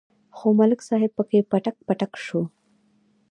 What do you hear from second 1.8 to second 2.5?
پټک شو.